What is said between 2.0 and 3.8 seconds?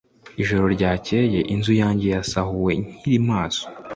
yarasahuwe nkiri maso